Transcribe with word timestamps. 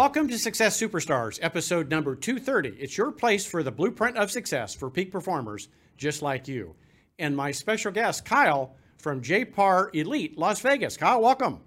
Welcome 0.00 0.28
to 0.28 0.38
Success 0.38 0.80
Superstars, 0.80 1.38
episode 1.42 1.90
number 1.90 2.16
230. 2.16 2.70
It's 2.82 2.96
your 2.96 3.12
place 3.12 3.44
for 3.44 3.62
the 3.62 3.70
blueprint 3.70 4.16
of 4.16 4.30
success 4.30 4.74
for 4.74 4.88
peak 4.88 5.12
performers 5.12 5.68
just 5.98 6.22
like 6.22 6.48
you. 6.48 6.74
And 7.18 7.36
my 7.36 7.50
special 7.50 7.92
guest, 7.92 8.24
Kyle 8.24 8.74
from 8.96 9.20
JPAR 9.20 9.94
Elite, 9.94 10.38
Las 10.38 10.62
Vegas. 10.62 10.96
Kyle, 10.96 11.20
welcome. 11.20 11.60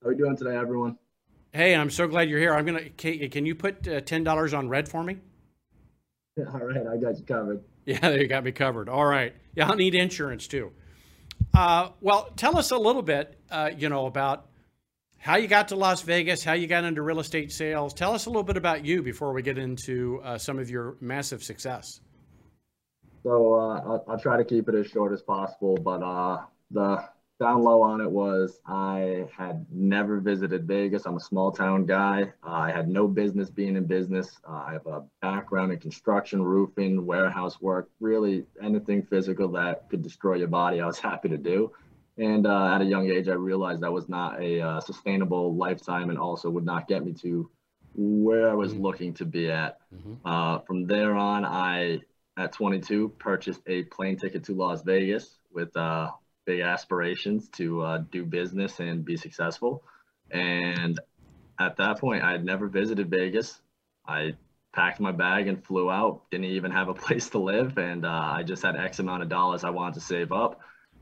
How 0.00 0.10
are 0.10 0.12
you 0.12 0.18
doing 0.18 0.36
today, 0.36 0.54
everyone? 0.56 0.96
Hey, 1.52 1.74
I'm 1.74 1.90
so 1.90 2.06
glad 2.06 2.28
you're 2.28 2.38
here. 2.38 2.54
I'm 2.54 2.64
gonna. 2.64 2.88
Can 2.90 3.44
you 3.44 3.56
put 3.56 3.88
uh, 3.88 4.00
ten 4.02 4.22
dollars 4.22 4.54
on 4.54 4.68
red 4.68 4.88
for 4.88 5.02
me? 5.02 5.18
All 6.38 6.60
right, 6.60 6.86
I 6.86 6.96
got 6.96 7.18
you 7.18 7.24
covered. 7.24 7.64
Yeah, 7.86 8.10
you 8.10 8.28
got 8.28 8.44
me 8.44 8.52
covered. 8.52 8.88
All 8.88 9.04
right. 9.04 9.34
Yeah, 9.56 9.68
I'll 9.68 9.74
need 9.74 9.96
insurance 9.96 10.46
too. 10.46 10.70
Uh, 11.52 11.88
well, 12.00 12.30
tell 12.36 12.56
us 12.56 12.70
a 12.70 12.78
little 12.78 13.02
bit, 13.02 13.36
uh, 13.50 13.70
you 13.76 13.88
know, 13.88 14.06
about 14.06 14.46
how 15.24 15.36
you 15.36 15.48
got 15.48 15.68
to 15.68 15.74
Las 15.74 16.02
Vegas, 16.02 16.44
how 16.44 16.52
you 16.52 16.66
got 16.66 16.84
into 16.84 17.00
real 17.00 17.18
estate 17.18 17.50
sales. 17.50 17.94
Tell 17.94 18.12
us 18.12 18.26
a 18.26 18.28
little 18.28 18.42
bit 18.42 18.58
about 18.58 18.84
you 18.84 19.02
before 19.02 19.32
we 19.32 19.40
get 19.40 19.56
into 19.56 20.20
uh, 20.22 20.36
some 20.36 20.58
of 20.58 20.68
your 20.68 20.96
massive 21.00 21.42
success. 21.42 22.02
So 23.22 23.54
uh, 23.54 23.80
I'll, 23.80 24.04
I'll, 24.06 24.18
try 24.18 24.36
to 24.36 24.44
keep 24.44 24.68
it 24.68 24.74
as 24.74 24.86
short 24.86 25.14
as 25.14 25.22
possible, 25.22 25.78
but 25.78 26.02
uh, 26.02 26.42
the 26.70 27.02
down 27.40 27.62
low 27.62 27.80
on 27.80 28.02
it 28.02 28.10
was 28.10 28.60
I 28.66 29.24
had 29.34 29.64
never 29.72 30.20
visited 30.20 30.68
Vegas. 30.68 31.06
I'm 31.06 31.16
a 31.16 31.20
small 31.20 31.50
town 31.50 31.86
guy. 31.86 32.30
I 32.42 32.70
had 32.70 32.90
no 32.90 33.08
business 33.08 33.48
being 33.48 33.76
in 33.76 33.86
business. 33.86 34.38
Uh, 34.46 34.62
I 34.66 34.72
have 34.74 34.86
a 34.86 35.04
background 35.22 35.72
in 35.72 35.78
construction, 35.78 36.42
roofing, 36.42 37.06
warehouse 37.06 37.62
work, 37.62 37.88
really 37.98 38.44
anything 38.62 39.02
physical 39.02 39.48
that 39.52 39.88
could 39.88 40.02
destroy 40.02 40.34
your 40.34 40.48
body, 40.48 40.82
I 40.82 40.86
was 40.86 40.98
happy 41.10 41.30
to 41.30 41.38
do. 41.38 41.72
And 42.16 42.46
uh, 42.46 42.74
at 42.74 42.80
a 42.80 42.84
young 42.84 43.10
age, 43.10 43.28
I 43.28 43.34
realized 43.34 43.80
that 43.80 43.92
was 43.92 44.08
not 44.08 44.40
a 44.40 44.60
uh, 44.60 44.80
sustainable 44.80 45.56
lifetime 45.56 46.10
and 46.10 46.18
also 46.18 46.48
would 46.48 46.64
not 46.64 46.86
get 46.86 47.04
me 47.04 47.12
to 47.14 47.50
where 47.94 48.48
I 48.48 48.54
was 48.54 48.72
mm-hmm. 48.72 48.82
looking 48.82 49.14
to 49.14 49.24
be 49.24 49.50
at. 49.50 49.78
Mm-hmm. 49.94 50.14
Uh, 50.24 50.60
from 50.60 50.86
there 50.86 51.14
on, 51.14 51.44
I, 51.44 52.00
at 52.36 52.52
22, 52.52 53.10
purchased 53.18 53.60
a 53.66 53.84
plane 53.84 54.16
ticket 54.16 54.44
to 54.44 54.54
Las 54.54 54.82
Vegas 54.82 55.38
with 55.52 55.76
uh, 55.76 56.10
big 56.44 56.60
aspirations 56.60 57.48
to 57.50 57.80
uh, 57.82 57.98
do 58.10 58.24
business 58.24 58.80
and 58.80 59.04
be 59.04 59.16
successful. 59.16 59.82
And 60.30 60.98
at 61.58 61.76
that 61.76 61.98
point, 61.98 62.24
I 62.24 62.32
had 62.32 62.44
never 62.44 62.68
visited 62.68 63.10
Vegas. 63.10 63.60
I 64.06 64.34
packed 64.72 65.00
my 65.00 65.12
bag 65.12 65.46
and 65.46 65.64
flew 65.64 65.90
out. 65.90 66.28
Didn't 66.30 66.46
even 66.46 66.70
have 66.70 66.88
a 66.88 66.94
place 67.04 67.30
to 67.30 67.38
live, 67.38 67.78
and 67.78 68.04
uh, 68.04 68.08
I 68.08 68.42
just 68.42 68.62
had 68.62 68.76
X 68.76 68.98
amount 68.98 69.22
of 69.22 69.28
dollars 69.28 69.64
I 69.64 69.70
wanted 69.70 69.94
to 69.94 70.00
save 70.00 70.32
up. 70.32 70.60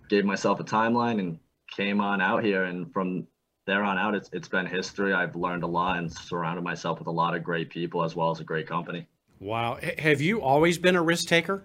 Gave 0.08 0.24
myself 0.24 0.60
a 0.60 0.64
timeline 0.64 1.18
and 1.18 1.38
came 1.70 2.00
on 2.00 2.20
out 2.20 2.44
here. 2.44 2.64
And 2.64 2.92
from 2.92 3.26
there 3.66 3.84
on 3.84 3.98
out, 3.98 4.14
it's 4.14 4.28
it's 4.32 4.48
been 4.48 4.66
history. 4.66 5.12
I've 5.12 5.36
learned 5.36 5.62
a 5.62 5.66
lot 5.66 5.98
and 5.98 6.12
surrounded 6.12 6.62
myself 6.62 6.98
with 6.98 7.08
a 7.08 7.12
lot 7.12 7.34
of 7.34 7.42
great 7.42 7.70
people 7.70 8.04
as 8.04 8.14
well 8.14 8.30
as 8.30 8.40
a 8.40 8.44
great 8.44 8.66
company. 8.66 9.06
Wow, 9.40 9.78
have 9.98 10.20
you 10.20 10.40
always 10.40 10.78
been 10.78 10.94
a 10.94 11.02
risk 11.02 11.26
taker? 11.26 11.64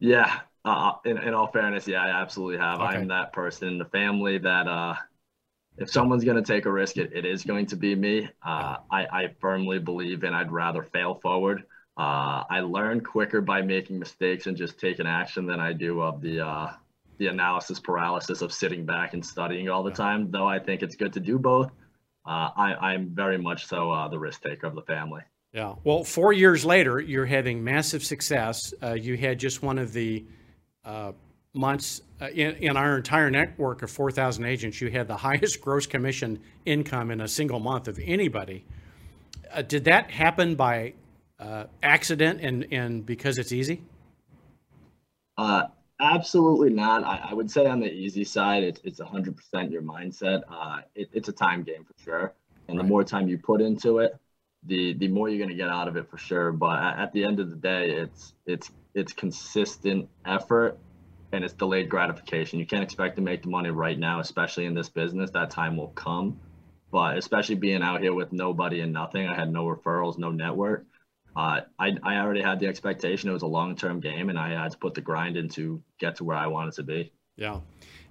Yeah, 0.00 0.40
uh, 0.66 0.92
in, 1.04 1.16
in 1.18 1.32
all 1.32 1.46
fairness, 1.46 1.86
yeah, 1.86 2.02
I 2.02 2.08
absolutely 2.20 2.58
have. 2.58 2.80
Okay. 2.80 2.96
I'm 2.96 3.08
that 3.08 3.32
person 3.32 3.68
in 3.68 3.78
the 3.78 3.84
family 3.84 4.38
that 4.38 4.66
uh, 4.66 4.94
if 5.78 5.90
someone's 5.90 6.24
going 6.24 6.42
to 6.42 6.52
take 6.52 6.66
a 6.66 6.72
risk, 6.72 6.96
it, 6.96 7.12
it 7.14 7.24
is 7.24 7.44
going 7.44 7.66
to 7.66 7.76
be 7.76 7.94
me. 7.94 8.28
Uh, 8.44 8.78
I, 8.90 9.06
I 9.06 9.34
firmly 9.40 9.78
believe 9.78 10.24
and 10.24 10.34
I'd 10.34 10.50
rather 10.50 10.82
fail 10.82 11.14
forward. 11.14 11.64
Uh, 11.96 12.44
I 12.50 12.60
learn 12.60 13.00
quicker 13.00 13.40
by 13.40 13.62
making 13.62 13.98
mistakes 13.98 14.46
and 14.46 14.56
just 14.56 14.78
taking 14.78 15.06
action 15.06 15.46
than 15.46 15.60
I 15.60 15.72
do 15.72 16.02
of 16.02 16.20
the 16.20 16.46
uh, 16.46 16.72
the 17.18 17.28
analysis 17.28 17.80
paralysis 17.80 18.42
of 18.42 18.52
sitting 18.52 18.84
back 18.84 19.14
and 19.14 19.24
studying 19.24 19.70
all 19.70 19.82
the 19.82 19.90
time. 19.90 20.30
Though 20.30 20.46
I 20.46 20.58
think 20.58 20.82
it's 20.82 20.94
good 20.94 21.12
to 21.14 21.20
do 21.20 21.38
both. 21.38 21.70
Uh, 22.26 22.50
I, 22.56 22.74
I'm 22.92 23.14
very 23.14 23.38
much 23.38 23.66
so 23.66 23.90
uh, 23.90 24.08
the 24.08 24.18
risk 24.18 24.42
taker 24.42 24.66
of 24.66 24.74
the 24.74 24.82
family. 24.82 25.22
Yeah. 25.52 25.74
Well, 25.84 26.04
four 26.04 26.32
years 26.32 26.64
later, 26.64 27.00
you're 27.00 27.24
having 27.24 27.62
massive 27.64 28.04
success. 28.04 28.74
Uh, 28.82 28.92
you 28.92 29.16
had 29.16 29.38
just 29.38 29.62
one 29.62 29.78
of 29.78 29.92
the 29.92 30.24
uh, 30.84 31.12
months 31.54 32.02
uh, 32.20 32.28
in, 32.28 32.56
in, 32.56 32.76
our 32.76 32.96
entire 32.96 33.30
network 33.30 33.82
of 33.82 33.90
4,000 33.90 34.44
agents, 34.44 34.80
you 34.80 34.90
had 34.90 35.08
the 35.08 35.16
highest 35.28 35.60
gross 35.60 35.86
commission 35.86 36.40
income 36.64 37.10
in 37.10 37.20
a 37.20 37.28
single 37.28 37.60
month 37.60 37.88
of 37.88 37.98
anybody. 38.02 38.64
Uh, 39.52 39.62
did 39.62 39.84
that 39.84 40.10
happen 40.10 40.54
by 40.56 40.92
uh, 41.38 41.64
accident 41.82 42.40
and, 42.40 42.66
and 42.72 43.04
because 43.04 43.38
it's 43.38 43.52
easy? 43.52 43.82
Uh, 45.36 45.64
absolutely 46.00 46.70
not. 46.70 47.04
I, 47.04 47.28
I, 47.30 47.34
would 47.34 47.50
say 47.50 47.66
on 47.66 47.80
the 47.80 47.92
easy 47.92 48.24
side, 48.24 48.62
it's, 48.62 48.80
it's 48.84 49.00
100% 49.00 49.70
your 49.70 49.82
mindset. 49.82 50.42
Uh, 50.48 50.80
it, 50.94 51.10
it's 51.12 51.28
a 51.28 51.32
time 51.32 51.62
game 51.62 51.84
for 51.84 51.94
sure. 52.02 52.34
And 52.68 52.78
right. 52.78 52.84
the 52.84 52.88
more 52.88 53.04
time 53.04 53.28
you 53.28 53.38
put 53.38 53.60
into 53.60 53.98
it, 53.98 54.18
the 54.64 54.94
the 54.94 55.08
more 55.08 55.28
you're 55.28 55.38
going 55.38 55.50
to 55.50 55.56
get 55.56 55.68
out 55.68 55.88
of 55.88 55.96
it 55.96 56.10
for 56.10 56.18
sure. 56.18 56.52
But 56.52 56.82
at 56.82 57.12
the 57.12 57.24
end 57.24 57.40
of 57.40 57.50
the 57.50 57.56
day, 57.56 57.92
it's 57.92 58.34
it's 58.46 58.70
it's 58.94 59.12
consistent 59.12 60.08
effort 60.24 60.78
and 61.32 61.44
it's 61.44 61.54
delayed 61.54 61.88
gratification. 61.88 62.58
You 62.58 62.66
can't 62.66 62.82
expect 62.82 63.16
to 63.16 63.22
make 63.22 63.42
the 63.42 63.48
money 63.48 63.70
right 63.70 63.98
now, 63.98 64.20
especially 64.20 64.64
in 64.64 64.74
this 64.74 64.88
business. 64.88 65.30
That 65.30 65.50
time 65.50 65.76
will 65.76 65.88
come. 65.88 66.40
But 66.90 67.18
especially 67.18 67.56
being 67.56 67.82
out 67.82 68.00
here 68.00 68.14
with 68.14 68.32
nobody 68.32 68.80
and 68.80 68.92
nothing, 68.92 69.28
I 69.28 69.34
had 69.34 69.52
no 69.52 69.66
referrals, 69.66 70.18
no 70.18 70.30
network. 70.30 70.86
Uh, 71.36 71.60
I, 71.78 71.92
I 72.02 72.16
already 72.16 72.40
had 72.40 72.60
the 72.60 72.66
expectation 72.66 73.28
it 73.28 73.32
was 73.32 73.42
a 73.42 73.46
long 73.46 73.76
term 73.76 74.00
game, 74.00 74.30
and 74.30 74.38
I 74.38 74.50
had 74.50 74.72
to 74.72 74.78
put 74.78 74.94
the 74.94 75.02
grind 75.02 75.36
in 75.36 75.48
to 75.50 75.82
get 75.98 76.16
to 76.16 76.24
where 76.24 76.36
I 76.36 76.46
wanted 76.46 76.74
to 76.74 76.82
be. 76.82 77.12
Yeah. 77.36 77.60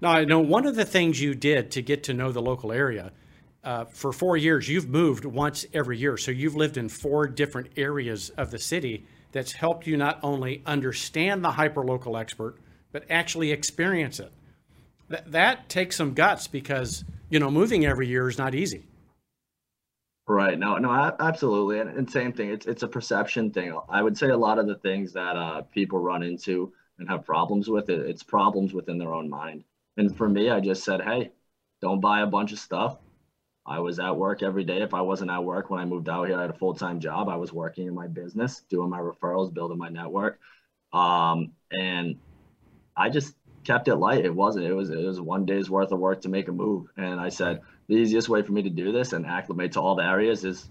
Now, 0.02 0.12
I 0.12 0.25
know 0.25 0.40
one 0.40 0.68
of 0.68 0.75
the 0.75 0.86
things 0.86 1.19
you 1.19 1.34
did 1.34 1.72
to 1.72 1.81
get 1.81 2.03
to 2.03 2.14
know 2.14 2.31
the 2.31 2.41
local 2.41 2.72
area 2.72 3.12
uh, 3.66 3.85
for 3.85 4.14
four 4.14 4.38
years, 4.38 4.69
you've 4.69 4.88
moved 4.88 5.25
once 5.25 5.66
every 5.74 5.97
year. 5.97 6.18
So 6.18 6.30
you've 6.30 6.56
lived 6.56 6.78
in 6.78 6.88
four 6.88 7.28
different 7.28 7.69
areas 7.75 8.30
of 8.30 8.52
the 8.52 8.59
city 8.59 9.08
that's 9.31 9.52
helped 9.52 9.88
you 9.88 9.97
not 9.97 10.19
only 10.22 10.62
understand 10.66 11.44
the 11.44 11.50
hyperlocal 11.50 12.19
expert, 12.19 12.58
but 12.91 13.06
actually 13.09 13.52
experience 13.52 14.19
it. 14.19 14.31
That, 15.09 15.31
that 15.31 15.68
takes 15.68 15.96
some 15.96 16.14
guts 16.14 16.47
because, 16.47 17.03
you 17.30 17.40
know, 17.40 17.50
moving 17.50 17.85
every 17.85 18.08
year 18.08 18.30
is 18.30 18.38
not 18.38 18.53
easy. 18.53 18.85
Right. 20.28 20.58
No, 20.58 20.78
no, 20.78 20.91
absolutely. 21.19 21.80
And, 21.80 21.90
and 21.90 22.09
same 22.09 22.34
thing. 22.34 22.50
It's, 22.50 22.66
it's 22.66 22.81
a 22.81 22.88
perception 22.88 23.52
thing. 23.52 23.78
I 23.90 24.02
would 24.02 24.18
say 24.18 24.30
a 24.30 24.38
lot 24.38 24.58
of 24.58 24.66
the 24.66 24.75
things 24.75 25.13
that 25.13 25.36
uh, 25.36 25.62
people 25.62 26.00
run 26.00 26.24
into 26.24 26.74
and 26.97 27.08
have 27.09 27.25
problems 27.25 27.69
with 27.69 27.90
it, 27.90 28.00
it's 28.00 28.24
problems 28.24 28.74
within 28.74 28.97
their 28.97 29.14
own 29.14 29.30
mind. 29.30 29.64
And 29.97 30.16
for 30.16 30.28
me, 30.28 30.50
I 30.50 30.62
just 30.62 30.84
said, 30.84 31.02
hey, 31.02 31.31
don't 31.81 32.00
buy 32.00 32.22
a 32.22 32.28
bunch 32.28 32.52
of 32.53 32.59
stuff. 32.59 32.97
I 33.66 33.80
was 33.80 34.00
at 34.00 34.16
work 34.18 34.44
every 34.44 34.64
day. 34.64 34.81
If 34.81 34.94
I 34.94 35.02
wasn't 35.02 35.31
at 35.31 35.44
work 35.44 35.69
when 35.69 35.80
I 35.80 35.85
moved 35.85 36.09
out 36.09 36.28
here, 36.28 36.38
I 36.38 36.41
had 36.41 36.50
a 36.52 36.53
full 36.53 36.74
time 36.74 37.00
job. 37.00 37.30
I 37.30 37.35
was 37.35 37.53
working 37.53 37.88
in 37.88 37.94
my 37.94 38.08
business, 38.08 38.62
doing 38.69 38.90
my 38.90 39.00
referrals, 39.00 39.53
building 39.53 39.78
my 39.78 39.90
network, 39.90 40.40
um, 40.94 41.52
and 41.72 42.16
I 42.96 43.09
just 43.09 43.35
kept 43.66 43.88
it 43.88 43.96
light. 43.96 44.24
It 44.24 44.34
wasn't. 44.34 44.66
It 44.66 44.74
was. 44.74 44.90
It 44.90 45.03
was 45.03 45.20
one 45.20 45.46
day's 45.46 45.70
worth 45.70 45.92
of 45.92 46.00
work 46.00 46.22
to 46.22 46.30
make 46.30 46.48
a 46.48 46.52
move. 46.52 46.88
And 46.98 47.20
I 47.20 47.30
said 47.30 47.62
the 47.88 47.96
easiest 47.96 48.30
way 48.30 48.42
for 48.42 48.52
me 48.52 48.64
to 48.64 48.70
do 48.70 48.92
this 48.92 49.14
and 49.14 49.26
acclimate 49.26 49.74
to 49.74 49.81
all 49.81 49.96
the 49.96 50.03
areas 50.03 50.46
is 50.46 50.70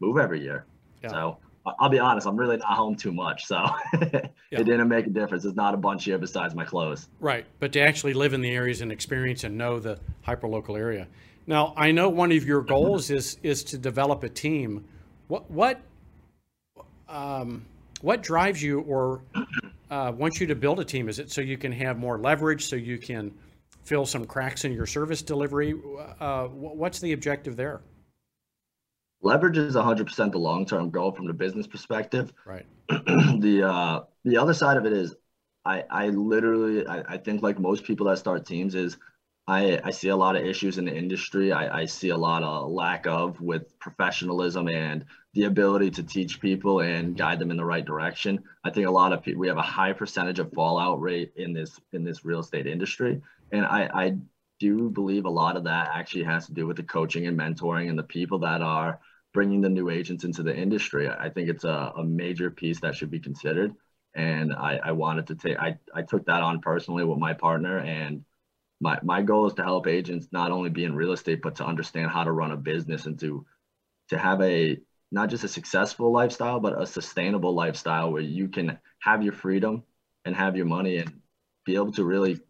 move 0.00 0.18
every 0.18 0.42
year. 0.42 0.66
Yeah. 1.02 1.10
So 1.10 1.38
I'll 1.64 1.88
be 1.88 1.98
honest, 1.98 2.26
I'm 2.26 2.36
really 2.36 2.56
not 2.56 2.76
home 2.76 2.96
too 2.96 3.12
much, 3.12 3.46
so 3.46 3.64
it 3.92 4.32
yeah. 4.50 4.58
didn't 4.58 4.88
make 4.88 5.06
a 5.06 5.10
difference. 5.10 5.44
It's 5.44 5.56
not 5.56 5.74
a 5.74 5.76
bunch 5.76 6.04
here 6.04 6.18
besides 6.18 6.54
my 6.54 6.64
clothes. 6.64 7.08
Right, 7.20 7.46
but 7.60 7.72
to 7.74 7.80
actually 7.80 8.14
live 8.14 8.32
in 8.32 8.40
the 8.40 8.50
areas 8.50 8.80
and 8.80 8.90
experience 8.90 9.44
and 9.44 9.56
know 9.56 9.78
the 9.78 10.00
hyperlocal 10.26 10.76
area. 10.76 11.06
Now, 11.46 11.72
I 11.76 11.92
know 11.92 12.08
one 12.08 12.32
of 12.32 12.44
your 12.44 12.62
goals 12.62 13.10
is 13.10 13.38
is 13.42 13.64
to 13.64 13.78
develop 13.78 14.24
a 14.24 14.28
team. 14.28 14.84
What 15.28 15.50
what 15.50 15.80
um, 17.08 17.64
what 18.02 18.22
drives 18.22 18.62
you 18.62 18.80
or 18.80 19.22
uh, 19.90 20.12
wants 20.14 20.40
you 20.40 20.46
to 20.48 20.54
build 20.54 20.80
a 20.80 20.84
team? 20.84 21.08
Is 21.08 21.18
it 21.18 21.30
so 21.30 21.40
you 21.40 21.56
can 21.56 21.72
have 21.72 21.98
more 21.98 22.18
leverage, 22.18 22.66
so 22.66 22.76
you 22.76 22.98
can 22.98 23.32
fill 23.84 24.04
some 24.04 24.26
cracks 24.26 24.64
in 24.64 24.72
your 24.72 24.86
service 24.86 25.22
delivery? 25.22 25.74
Uh, 26.20 26.44
what's 26.48 27.00
the 27.00 27.12
objective 27.12 27.56
there? 27.56 27.80
Leverage 29.22 29.56
is 29.56 29.76
100% 29.76 30.32
the 30.32 30.38
long-term 30.38 30.90
goal 30.90 31.12
from 31.12 31.26
the 31.26 31.32
business 31.32 31.66
perspective. 31.66 32.32
Right. 32.44 32.66
the 32.88 33.62
uh, 33.64 34.00
the 34.24 34.36
other 34.36 34.52
side 34.52 34.76
of 34.76 34.84
it 34.84 34.92
is, 34.92 35.14
I 35.64 35.84
I 35.88 36.08
literally 36.08 36.86
I, 36.86 37.04
I 37.08 37.16
think 37.16 37.42
like 37.42 37.58
most 37.58 37.84
people 37.84 38.06
that 38.06 38.18
start 38.18 38.44
teams 38.44 38.74
is 38.74 38.98
I, 39.52 39.78
I 39.84 39.90
see 39.90 40.08
a 40.08 40.16
lot 40.16 40.34
of 40.34 40.46
issues 40.46 40.78
in 40.78 40.86
the 40.86 40.96
industry. 40.96 41.52
I, 41.52 41.80
I 41.80 41.84
see 41.84 42.08
a 42.08 42.16
lot 42.16 42.42
of 42.42 42.70
lack 42.70 43.06
of 43.06 43.38
with 43.38 43.78
professionalism 43.78 44.66
and 44.66 45.04
the 45.34 45.44
ability 45.44 45.90
to 45.90 46.02
teach 46.02 46.40
people 46.40 46.80
and 46.80 47.16
guide 47.16 47.38
them 47.38 47.50
in 47.50 47.58
the 47.58 47.64
right 47.64 47.84
direction. 47.84 48.42
I 48.64 48.70
think 48.70 48.86
a 48.86 48.90
lot 48.90 49.12
of 49.12 49.22
people 49.22 49.40
we 49.40 49.48
have 49.48 49.58
a 49.58 49.62
high 49.62 49.92
percentage 49.92 50.38
of 50.38 50.52
fallout 50.52 51.02
rate 51.02 51.32
in 51.36 51.52
this 51.52 51.78
in 51.92 52.02
this 52.02 52.24
real 52.24 52.40
estate 52.40 52.66
industry, 52.66 53.20
and 53.52 53.66
I, 53.66 53.90
I 53.92 54.16
do 54.58 54.88
believe 54.88 55.26
a 55.26 55.30
lot 55.30 55.58
of 55.58 55.64
that 55.64 55.90
actually 55.92 56.24
has 56.24 56.46
to 56.46 56.54
do 56.54 56.66
with 56.66 56.78
the 56.78 56.82
coaching 56.82 57.26
and 57.26 57.38
mentoring 57.38 57.90
and 57.90 57.98
the 57.98 58.04
people 58.04 58.38
that 58.38 58.62
are 58.62 59.00
bringing 59.34 59.60
the 59.60 59.68
new 59.68 59.90
agents 59.90 60.24
into 60.24 60.42
the 60.42 60.56
industry. 60.56 61.10
I 61.10 61.28
think 61.28 61.50
it's 61.50 61.64
a, 61.64 61.92
a 61.96 62.04
major 62.04 62.50
piece 62.50 62.80
that 62.80 62.94
should 62.94 63.10
be 63.10 63.20
considered, 63.20 63.74
and 64.14 64.54
I, 64.54 64.80
I 64.82 64.92
wanted 64.92 65.26
to 65.26 65.34
take 65.34 65.58
I, 65.58 65.78
I 65.94 66.00
took 66.02 66.24
that 66.24 66.42
on 66.42 66.60
personally 66.60 67.04
with 67.04 67.18
my 67.18 67.34
partner 67.34 67.78
and 67.78 68.24
my 68.82 68.98
my 69.02 69.22
goal 69.22 69.46
is 69.46 69.54
to 69.54 69.62
help 69.62 69.86
agents 69.86 70.26
not 70.32 70.50
only 70.50 70.68
be 70.68 70.84
in 70.84 70.94
real 70.94 71.12
estate 71.12 71.40
but 71.40 71.54
to 71.54 71.64
understand 71.64 72.10
how 72.10 72.24
to 72.24 72.32
run 72.32 72.50
a 72.50 72.56
business 72.56 73.06
and 73.06 73.18
to 73.20 73.46
to 74.08 74.18
have 74.18 74.42
a 74.42 74.76
not 75.12 75.30
just 75.30 75.44
a 75.44 75.48
successful 75.48 76.10
lifestyle 76.12 76.58
but 76.58 76.80
a 76.80 76.86
sustainable 76.86 77.54
lifestyle 77.54 78.12
where 78.12 78.22
you 78.22 78.48
can 78.48 78.76
have 78.98 79.22
your 79.22 79.32
freedom 79.32 79.84
and 80.24 80.34
have 80.34 80.56
your 80.56 80.66
money 80.66 80.96
and 80.98 81.12
be 81.64 81.76
able 81.76 81.92
to 81.92 82.04
really 82.04 82.40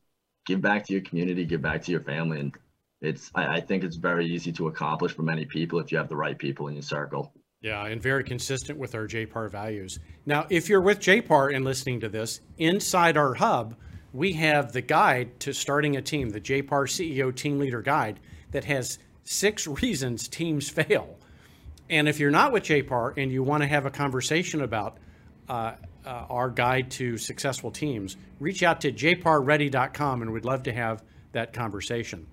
give 0.46 0.60
back 0.60 0.86
to 0.86 0.94
your 0.94 1.02
community 1.02 1.44
give 1.44 1.62
back 1.62 1.82
to 1.82 1.92
your 1.92 2.02
family 2.02 2.40
and 2.40 2.54
it's 3.02 3.30
I, 3.34 3.56
I 3.56 3.60
think 3.60 3.84
it's 3.84 3.96
very 3.96 4.26
easy 4.26 4.52
to 4.52 4.68
accomplish 4.68 5.12
for 5.12 5.22
many 5.22 5.44
people 5.44 5.80
if 5.80 5.92
you 5.92 5.98
have 5.98 6.08
the 6.08 6.16
right 6.16 6.38
people 6.38 6.68
in 6.68 6.74
your 6.74 6.82
circle 6.82 7.32
yeah, 7.60 7.86
and 7.86 8.02
very 8.02 8.24
consistent 8.24 8.76
with 8.76 8.96
our 8.96 9.06
JPAR 9.06 9.48
values. 9.48 10.00
Now, 10.26 10.46
if 10.50 10.68
you're 10.68 10.80
with 10.80 10.98
JPAR 10.98 11.54
and 11.54 11.64
listening 11.64 12.00
to 12.00 12.08
this, 12.08 12.40
inside 12.58 13.16
our 13.16 13.34
hub, 13.34 13.76
we 14.12 14.32
have 14.34 14.72
the 14.72 14.82
guide 14.82 15.40
to 15.40 15.52
starting 15.52 15.96
a 15.96 16.02
team, 16.02 16.30
the 16.30 16.40
JPAR 16.40 16.86
CEO 16.86 17.34
Team 17.34 17.58
Leader 17.58 17.82
Guide, 17.82 18.20
that 18.50 18.64
has 18.64 18.98
six 19.24 19.66
reasons 19.82 20.28
teams 20.28 20.68
fail. 20.68 21.16
And 21.88 22.08
if 22.08 22.20
you're 22.20 22.30
not 22.30 22.52
with 22.52 22.64
JPAR 22.64 23.14
and 23.16 23.30
you 23.30 23.42
want 23.42 23.62
to 23.62 23.66
have 23.66 23.86
a 23.86 23.90
conversation 23.90 24.62
about 24.62 24.98
uh, 25.48 25.72
uh, 26.04 26.08
our 26.08 26.48
guide 26.50 26.90
to 26.92 27.18
successful 27.18 27.70
teams, 27.70 28.16
reach 28.40 28.62
out 28.62 28.80
to 28.82 28.92
jparready.com 28.92 30.22
and 30.22 30.32
we'd 30.32 30.44
love 30.44 30.62
to 30.64 30.72
have 30.72 31.02
that 31.32 31.52
conversation. 31.52 32.26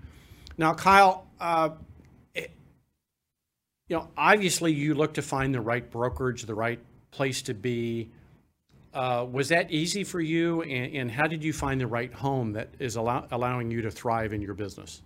Now, 0.58 0.74
Kyle, 0.74 1.28
uh, 1.40 1.70
you 2.36 3.96
know, 3.96 4.08
obviously 4.16 4.72
you 4.72 4.94
look 4.94 5.16
to 5.16 5.22
find 5.22 5.54
the 5.54 5.62
right 5.62 5.90
brokerage, 5.90 6.44
the 6.44 6.56
right 6.56 6.80
place 7.12 7.42
to 7.44 7.54
be. 7.54 8.12
Uh, 8.94 9.26
was 9.32 9.50
that 9.50 9.72
easy 9.72 10.04
for 10.04 10.20
you? 10.20 10.64
And, 10.64 10.96
and, 10.96 11.12
how 11.12 11.28
did 11.28 11.44
you 11.44 11.54
find 11.54 11.80
the 11.80 11.88
right 11.88 12.12
home 12.12 12.54
that 12.54 12.70
is 12.80 12.96
allow, 12.96 13.28
allowing 13.30 13.70
you 13.70 13.82
to 13.84 13.92
thrive 13.92 14.34
in 14.34 14.42
your 14.42 14.56
business? 14.56 15.04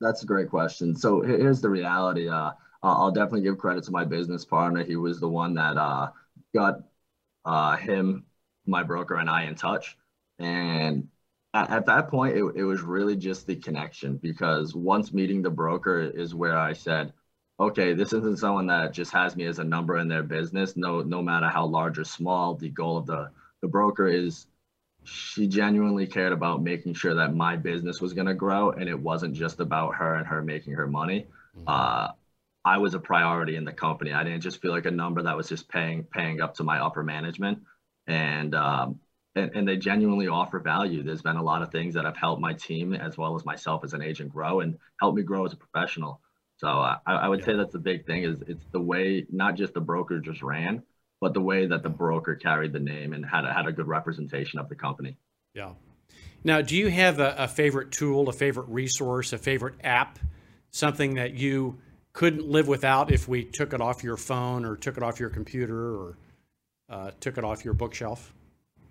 That's 0.00 0.22
a 0.22 0.26
great 0.26 0.50
question. 0.50 0.94
So 0.94 1.22
here's 1.22 1.60
the 1.60 1.70
reality. 1.70 2.28
Uh, 2.28 2.52
I'll 2.82 3.10
definitely 3.10 3.42
give 3.42 3.58
credit 3.58 3.84
to 3.84 3.90
my 3.90 4.04
business 4.04 4.44
partner. 4.44 4.84
He 4.84 4.96
was 4.96 5.20
the 5.20 5.28
one 5.28 5.54
that 5.54 5.76
uh, 5.76 6.10
got 6.54 6.80
uh, 7.44 7.76
him, 7.76 8.24
my 8.66 8.82
broker, 8.82 9.16
and 9.16 9.28
I 9.28 9.44
in 9.44 9.54
touch. 9.54 9.96
And 10.38 11.08
at, 11.52 11.70
at 11.70 11.86
that 11.86 12.08
point, 12.08 12.36
it, 12.36 12.44
it 12.56 12.64
was 12.64 12.80
really 12.80 13.16
just 13.16 13.46
the 13.46 13.56
connection 13.56 14.16
because 14.16 14.74
once 14.74 15.12
meeting 15.12 15.42
the 15.42 15.50
broker 15.50 16.00
is 16.00 16.34
where 16.34 16.58
I 16.58 16.72
said, 16.72 17.12
okay, 17.60 17.92
this 17.92 18.12
isn't 18.12 18.38
someone 18.38 18.66
that 18.68 18.92
just 18.92 19.12
has 19.12 19.36
me 19.36 19.44
as 19.44 19.58
a 19.58 19.64
number 19.64 19.98
in 19.98 20.08
their 20.08 20.22
business. 20.22 20.76
No, 20.76 21.02
no 21.02 21.22
matter 21.22 21.48
how 21.48 21.66
large 21.66 21.98
or 21.98 22.04
small, 22.04 22.54
the 22.54 22.70
goal 22.70 22.96
of 22.96 23.06
the 23.06 23.30
the 23.60 23.68
broker 23.68 24.06
is 24.06 24.46
she 25.04 25.46
genuinely 25.46 26.06
cared 26.06 26.32
about 26.32 26.62
making 26.62 26.94
sure 26.94 27.14
that 27.14 27.34
my 27.34 27.56
business 27.56 28.00
was 28.00 28.14
going 28.14 28.26
to 28.26 28.34
grow 28.34 28.70
and 28.70 28.88
it 28.88 28.98
wasn't 28.98 29.34
just 29.34 29.60
about 29.60 29.94
her 29.94 30.14
and 30.14 30.26
her 30.26 30.42
making 30.42 30.74
her 30.74 30.86
money. 30.86 31.26
Mm-hmm. 31.56 31.64
Uh, 31.66 32.08
I 32.64 32.78
was 32.78 32.94
a 32.94 32.98
priority 32.98 33.56
in 33.56 33.64
the 33.64 33.72
company. 33.72 34.12
I 34.12 34.24
didn't 34.24 34.42
just 34.42 34.60
feel 34.60 34.70
like 34.70 34.86
a 34.86 34.90
number 34.90 35.22
that 35.22 35.36
was 35.36 35.48
just 35.48 35.68
paying 35.68 36.04
paying 36.04 36.40
up 36.40 36.54
to 36.54 36.64
my 36.64 36.78
upper 36.78 37.02
management, 37.02 37.60
and 38.06 38.54
um, 38.54 39.00
and, 39.34 39.50
and 39.54 39.68
they 39.68 39.76
genuinely 39.76 40.28
offer 40.28 40.58
value. 40.58 41.02
There's 41.02 41.22
been 41.22 41.36
a 41.36 41.42
lot 41.42 41.62
of 41.62 41.70
things 41.70 41.94
that 41.94 42.04
have 42.04 42.16
helped 42.16 42.40
my 42.40 42.52
team 42.52 42.94
as 42.94 43.16
well 43.16 43.34
as 43.34 43.44
myself 43.44 43.84
as 43.84 43.94
an 43.94 44.02
agent 44.02 44.30
grow 44.30 44.60
and 44.60 44.78
help 44.98 45.14
me 45.14 45.22
grow 45.22 45.46
as 45.46 45.52
a 45.52 45.56
professional. 45.56 46.20
So 46.60 46.68
I, 46.68 46.98
I 47.06 47.26
would 47.26 47.40
yeah. 47.40 47.46
say 47.46 47.56
that's 47.56 47.72
the 47.72 47.78
big 47.78 48.04
thing 48.04 48.24
is 48.24 48.36
it's 48.46 48.66
the 48.70 48.80
way 48.80 49.24
not 49.30 49.54
just 49.54 49.72
the 49.72 49.80
broker 49.80 50.20
just 50.20 50.42
ran, 50.42 50.82
but 51.18 51.32
the 51.32 51.40
way 51.40 51.66
that 51.66 51.82
the 51.82 51.88
broker 51.88 52.34
carried 52.34 52.74
the 52.74 52.80
name 52.80 53.14
and 53.14 53.24
had 53.24 53.46
a, 53.46 53.52
had 53.52 53.66
a 53.66 53.72
good 53.72 53.88
representation 53.88 54.58
of 54.58 54.68
the 54.68 54.74
company. 54.74 55.16
Yeah. 55.54 55.72
Now, 56.44 56.60
do 56.60 56.76
you 56.76 56.88
have 56.88 57.18
a, 57.18 57.34
a 57.38 57.48
favorite 57.48 57.92
tool, 57.92 58.28
a 58.28 58.32
favorite 58.32 58.68
resource, 58.68 59.32
a 59.32 59.38
favorite 59.38 59.76
app, 59.82 60.18
something 60.70 61.14
that 61.14 61.32
you 61.32 61.78
couldn't 62.12 62.46
live 62.46 62.68
without 62.68 63.10
if 63.10 63.26
we 63.26 63.42
took 63.42 63.72
it 63.72 63.80
off 63.80 64.04
your 64.04 64.18
phone 64.18 64.66
or 64.66 64.76
took 64.76 64.98
it 64.98 65.02
off 65.02 65.18
your 65.18 65.30
computer 65.30 65.96
or 65.96 66.18
uh, 66.90 67.10
took 67.20 67.38
it 67.38 67.44
off 67.44 67.64
your 67.64 67.72
bookshelf? 67.72 68.34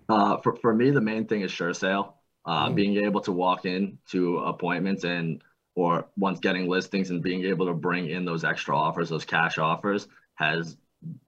Uh, 0.08 0.38
for, 0.38 0.56
for 0.56 0.74
me, 0.74 0.90
the 0.90 1.00
main 1.00 1.28
thing 1.28 1.42
is 1.42 1.52
SureSale. 1.52 2.14
Uh, 2.44 2.68
mm. 2.68 2.74
Being 2.74 3.04
able 3.04 3.20
to 3.20 3.32
walk 3.32 3.64
in 3.64 3.98
to 4.10 4.38
appointments 4.38 5.04
and 5.04 5.40
or 5.74 6.08
once 6.16 6.40
getting 6.40 6.68
listings 6.68 7.10
and 7.10 7.22
being 7.22 7.44
able 7.44 7.66
to 7.66 7.74
bring 7.74 8.10
in 8.10 8.24
those 8.24 8.44
extra 8.44 8.76
offers, 8.76 9.08
those 9.08 9.24
cash 9.24 9.58
offers, 9.58 10.08
has 10.34 10.76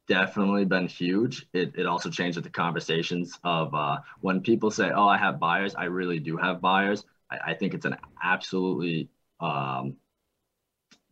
definitely 0.06 0.64
been 0.64 0.86
huge. 0.86 1.46
It, 1.52 1.72
it 1.76 1.86
also 1.86 2.10
changes 2.10 2.42
the 2.42 2.50
conversations 2.50 3.38
of 3.44 3.74
uh, 3.74 3.98
when 4.20 4.40
people 4.40 4.70
say, 4.70 4.90
"Oh, 4.90 5.08
I 5.08 5.16
have 5.16 5.38
buyers." 5.38 5.74
I 5.74 5.84
really 5.84 6.18
do 6.18 6.36
have 6.36 6.60
buyers. 6.60 7.04
I, 7.30 7.52
I 7.52 7.54
think 7.54 7.74
it's 7.74 7.86
an 7.86 7.96
absolutely 8.22 9.08
um, 9.40 9.96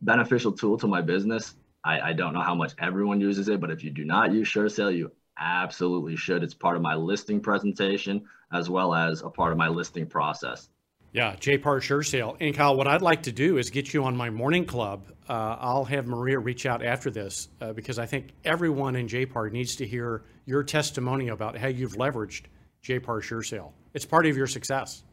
beneficial 0.01 0.51
tool 0.51 0.77
to 0.77 0.87
my 0.87 1.01
business. 1.01 1.55
I, 1.83 1.99
I 1.99 2.13
don't 2.13 2.33
know 2.33 2.41
how 2.41 2.55
much 2.55 2.73
everyone 2.77 3.21
uses 3.21 3.49
it, 3.49 3.59
but 3.59 3.71
if 3.71 3.83
you 3.83 3.89
do 3.89 4.05
not 4.05 4.31
use 4.31 4.51
SureSale, 4.51 4.95
you 4.95 5.11
absolutely 5.37 6.15
should. 6.15 6.43
It's 6.43 6.53
part 6.53 6.75
of 6.75 6.81
my 6.81 6.95
listing 6.95 7.39
presentation 7.39 8.23
as 8.53 8.69
well 8.69 8.93
as 8.93 9.21
a 9.21 9.29
part 9.29 9.51
of 9.51 9.57
my 9.57 9.69
listing 9.69 10.05
process. 10.05 10.69
Yeah, 11.13 11.35
JPAR 11.35 11.81
Sure 11.81 12.03
Sale. 12.03 12.37
And 12.39 12.55
Kyle, 12.55 12.77
what 12.77 12.87
I'd 12.87 13.01
like 13.01 13.23
to 13.23 13.33
do 13.33 13.57
is 13.57 13.69
get 13.69 13.93
you 13.93 14.05
on 14.05 14.15
my 14.15 14.29
morning 14.29 14.65
club. 14.65 15.11
Uh, 15.27 15.57
I'll 15.59 15.83
have 15.83 16.07
Maria 16.07 16.39
reach 16.39 16.65
out 16.65 16.85
after 16.85 17.11
this 17.11 17.49
uh, 17.59 17.73
because 17.73 17.99
I 17.99 18.05
think 18.05 18.29
everyone 18.45 18.95
in 18.95 19.07
JPAR 19.07 19.51
needs 19.51 19.75
to 19.77 19.85
hear 19.85 20.23
your 20.45 20.63
testimony 20.63 21.27
about 21.27 21.57
how 21.57 21.67
you've 21.67 21.93
leveraged 21.93 22.43
JPAR 22.83 23.45
Sale. 23.45 23.73
It's 23.93 24.05
part 24.05 24.25
of 24.25 24.37
your 24.37 24.47
success. 24.47 25.03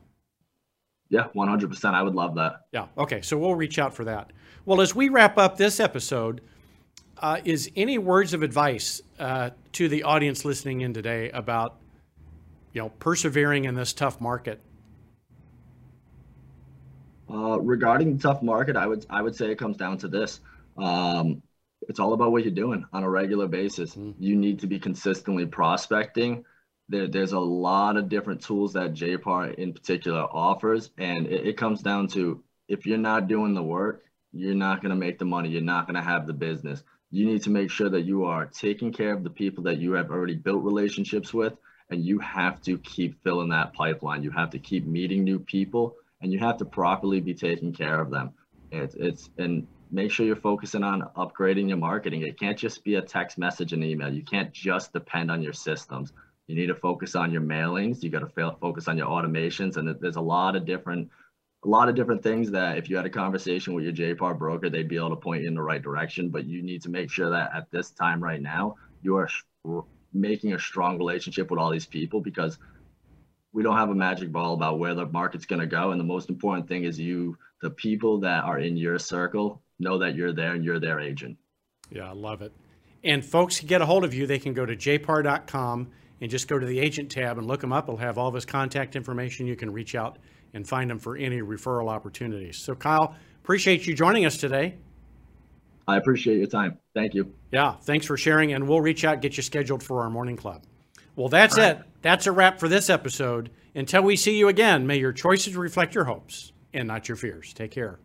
Yeah, 1.08 1.28
100%. 1.34 1.94
I 1.94 2.02
would 2.02 2.14
love 2.14 2.36
that. 2.36 2.66
Yeah. 2.72 2.86
Okay. 2.96 3.20
So 3.22 3.36
we'll 3.36 3.56
reach 3.56 3.78
out 3.78 3.94
for 3.94 4.04
that. 4.04 4.32
Well, 4.66 4.80
as 4.80 4.94
we 4.94 5.08
wrap 5.08 5.36
up 5.36 5.56
this 5.56 5.80
episode, 5.80 6.42
uh, 7.20 7.40
is 7.44 7.70
any 7.74 7.98
words 7.98 8.34
of 8.34 8.42
advice 8.42 9.00
uh, 9.18 9.50
to 9.72 9.88
the 9.88 10.04
audience 10.04 10.44
listening 10.44 10.82
in 10.82 10.94
today 10.94 11.30
about, 11.30 11.76
you 12.72 12.82
know, 12.82 12.90
persevering 13.00 13.64
in 13.64 13.74
this 13.74 13.92
tough 13.92 14.20
market 14.20 14.60
uh, 17.30 17.60
regarding 17.60 18.16
the 18.16 18.22
tough 18.22 18.42
market, 18.42 18.76
I 18.76 18.86
would 18.86 19.06
I 19.10 19.22
would 19.22 19.34
say 19.34 19.50
it 19.50 19.58
comes 19.58 19.76
down 19.76 19.98
to 19.98 20.08
this. 20.08 20.40
Um, 20.76 21.42
it's 21.82 22.00
all 22.00 22.12
about 22.12 22.32
what 22.32 22.44
you're 22.44 22.52
doing 22.54 22.84
on 22.92 23.02
a 23.04 23.10
regular 23.10 23.46
basis. 23.46 23.94
Mm. 23.94 24.14
You 24.18 24.36
need 24.36 24.60
to 24.60 24.66
be 24.66 24.78
consistently 24.78 25.46
prospecting. 25.46 26.44
There, 26.88 27.06
there's 27.06 27.32
a 27.32 27.40
lot 27.40 27.96
of 27.96 28.08
different 28.08 28.42
tools 28.42 28.72
that 28.72 28.94
JPAR 28.94 29.54
in 29.54 29.72
particular 29.72 30.22
offers, 30.22 30.90
and 30.98 31.26
it, 31.26 31.48
it 31.48 31.56
comes 31.56 31.82
down 31.82 32.08
to 32.08 32.42
if 32.68 32.86
you're 32.86 32.98
not 32.98 33.28
doing 33.28 33.54
the 33.54 33.62
work, 33.62 34.04
you're 34.32 34.54
not 34.54 34.82
going 34.82 34.90
to 34.90 34.96
make 34.96 35.18
the 35.18 35.24
money. 35.24 35.48
You're 35.48 35.62
not 35.62 35.86
going 35.86 35.96
to 35.96 36.02
have 36.02 36.26
the 36.26 36.32
business. 36.32 36.82
You 37.10 37.26
need 37.26 37.42
to 37.44 37.50
make 37.50 37.70
sure 37.70 37.88
that 37.88 38.02
you 38.02 38.24
are 38.24 38.46
taking 38.46 38.92
care 38.92 39.12
of 39.12 39.24
the 39.24 39.30
people 39.30 39.64
that 39.64 39.78
you 39.78 39.92
have 39.92 40.10
already 40.10 40.34
built 40.34 40.62
relationships 40.62 41.32
with, 41.32 41.54
and 41.90 42.04
you 42.04 42.18
have 42.18 42.60
to 42.62 42.78
keep 42.78 43.22
filling 43.22 43.48
that 43.50 43.72
pipeline. 43.72 44.22
You 44.22 44.30
have 44.30 44.50
to 44.50 44.58
keep 44.58 44.86
meeting 44.86 45.24
new 45.24 45.38
people 45.38 45.96
and 46.20 46.32
you 46.32 46.38
have 46.38 46.56
to 46.58 46.64
properly 46.64 47.20
be 47.20 47.34
taking 47.34 47.72
care 47.72 48.00
of 48.00 48.10
them. 48.10 48.32
It's 48.70 48.94
it's 48.96 49.30
and 49.38 49.66
make 49.90 50.10
sure 50.10 50.26
you're 50.26 50.36
focusing 50.36 50.82
on 50.82 51.02
upgrading 51.16 51.68
your 51.68 51.78
marketing. 51.78 52.22
It 52.22 52.38
can't 52.38 52.58
just 52.58 52.84
be 52.84 52.96
a 52.96 53.02
text 53.02 53.38
message 53.38 53.72
and 53.72 53.82
email. 53.82 54.12
You 54.12 54.22
can't 54.22 54.52
just 54.52 54.92
depend 54.92 55.30
on 55.30 55.42
your 55.42 55.52
systems. 55.52 56.12
You 56.46 56.56
need 56.56 56.66
to 56.66 56.74
focus 56.74 57.14
on 57.14 57.30
your 57.30 57.42
mailings. 57.42 58.02
You 58.02 58.10
got 58.10 58.20
to 58.20 58.56
focus 58.60 58.88
on 58.88 58.98
your 58.98 59.08
automations, 59.08 59.76
and 59.76 59.94
there's 60.00 60.16
a 60.16 60.20
lot 60.20 60.56
of 60.56 60.64
different 60.64 61.08
a 61.64 61.68
lot 61.68 61.88
of 61.88 61.96
different 61.96 62.22
things 62.22 62.50
that 62.52 62.78
if 62.78 62.88
you 62.88 62.96
had 62.96 63.06
a 63.06 63.10
conversation 63.10 63.74
with 63.74 63.84
your 63.84 63.92
JPAR 63.92 64.38
broker, 64.38 64.70
they'd 64.70 64.88
be 64.88 64.96
able 64.96 65.10
to 65.10 65.16
point 65.16 65.42
you 65.42 65.48
in 65.48 65.54
the 65.54 65.62
right 65.62 65.82
direction. 65.82 66.28
But 66.28 66.46
you 66.46 66.62
need 66.62 66.82
to 66.82 66.88
make 66.88 67.10
sure 67.10 67.30
that 67.30 67.50
at 67.54 67.70
this 67.70 67.90
time 67.90 68.22
right 68.22 68.40
now, 68.40 68.76
you 69.02 69.16
are 69.16 69.28
making 70.12 70.52
a 70.54 70.58
strong 70.58 70.96
relationship 70.96 71.50
with 71.50 71.58
all 71.58 71.70
these 71.70 71.86
people 71.86 72.20
because 72.20 72.58
we 73.52 73.62
don't 73.62 73.76
have 73.76 73.90
a 73.90 73.94
magic 73.94 74.30
ball 74.30 74.54
about 74.54 74.78
where 74.78 74.94
the 74.94 75.06
market's 75.06 75.46
going 75.46 75.60
to 75.60 75.66
go. 75.66 75.90
And 75.92 76.00
the 76.00 76.04
most 76.04 76.28
important 76.28 76.68
thing 76.68 76.84
is 76.84 76.98
you, 76.98 77.36
the 77.62 77.70
people 77.70 78.20
that 78.20 78.44
are 78.44 78.58
in 78.58 78.76
your 78.76 78.98
circle, 78.98 79.62
know 79.78 79.98
that 79.98 80.14
you're 80.14 80.32
there 80.32 80.54
and 80.54 80.64
you're 80.64 80.80
their 80.80 81.00
agent. 81.00 81.36
Yeah, 81.90 82.10
I 82.10 82.12
love 82.12 82.42
it. 82.42 82.52
And 83.04 83.24
folks 83.24 83.60
can 83.60 83.68
get 83.68 83.80
a 83.80 83.86
hold 83.86 84.04
of 84.04 84.12
you. 84.12 84.26
They 84.26 84.38
can 84.38 84.52
go 84.52 84.66
to 84.66 84.76
jpar.com 84.76 85.88
and 86.20 86.30
just 86.30 86.48
go 86.48 86.58
to 86.58 86.66
the 86.66 86.78
agent 86.78 87.10
tab 87.10 87.38
and 87.38 87.46
look 87.46 87.60
them 87.60 87.72
up. 87.72 87.84
It'll 87.84 87.96
have 87.96 88.18
all 88.18 88.28
of 88.28 88.34
his 88.34 88.44
contact 88.44 88.96
information. 88.96 89.46
You 89.46 89.56
can 89.56 89.72
reach 89.72 89.94
out 89.94 90.18
and 90.52 90.66
find 90.66 90.90
him 90.90 90.98
for 90.98 91.16
any 91.16 91.40
referral 91.40 91.88
opportunities. 91.88 92.56
So, 92.56 92.74
Kyle, 92.74 93.14
appreciate 93.42 93.86
you 93.86 93.94
joining 93.94 94.26
us 94.26 94.36
today. 94.36 94.74
I 95.86 95.96
appreciate 95.96 96.38
your 96.38 96.46
time. 96.46 96.78
Thank 96.94 97.14
you. 97.14 97.32
Yeah, 97.50 97.76
thanks 97.76 98.04
for 98.04 98.16
sharing. 98.16 98.52
And 98.52 98.68
we'll 98.68 98.80
reach 98.80 99.04
out, 99.04 99.22
get 99.22 99.36
you 99.36 99.42
scheduled 99.42 99.82
for 99.82 100.02
our 100.02 100.10
morning 100.10 100.36
club. 100.36 100.64
Well, 101.16 101.28
that's 101.28 101.56
right. 101.56 101.78
it. 101.78 101.82
That's 102.02 102.26
a 102.26 102.32
wrap 102.32 102.60
for 102.60 102.68
this 102.68 102.88
episode. 102.88 103.50
Until 103.74 104.02
we 104.02 104.16
see 104.16 104.38
you 104.38 104.48
again, 104.48 104.86
may 104.86 104.98
your 104.98 105.12
choices 105.12 105.56
reflect 105.56 105.94
your 105.94 106.04
hopes 106.04 106.52
and 106.72 106.86
not 106.88 107.08
your 107.08 107.16
fears. 107.16 107.52
Take 107.52 107.72
care. 107.72 107.98